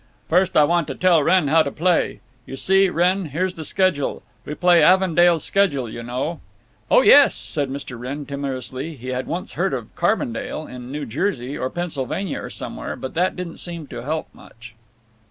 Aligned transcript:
"First, 0.29 0.57
I 0.57 0.63
want 0.63 0.87
to 0.87 0.95
tell 0.95 1.21
Wrenn 1.21 1.47
how 1.47 1.61
to 1.61 1.69
play. 1.71 2.21
You 2.47 2.55
see, 2.55 2.89
Wrenn, 2.89 3.25
here's 3.25 3.53
the 3.53 3.63
schedule. 3.63 4.23
We 4.47 4.55
play 4.55 4.81
Avondale 4.81 5.39
Schedule, 5.39 5.87
you 5.91 6.01
know." 6.01 6.39
"Oh 6.89 7.01
yes," 7.01 7.35
said 7.35 7.69
Mr. 7.69 7.99
Wrenn, 7.99 8.25
timorously…. 8.25 8.95
He 8.95 9.09
had 9.09 9.27
once 9.27 9.51
heard 9.53 9.75
of 9.75 9.93
Carbondale—in 9.95 10.91
New 10.91 11.05
Jersey 11.05 11.55
or 11.55 11.69
Pennsylvania 11.69 12.41
or 12.41 12.49
somewhere—but 12.49 13.13
that 13.13 13.35
didn't 13.35 13.57
seem 13.59 13.85
to 13.89 14.01
help 14.01 14.25
much. 14.33 14.73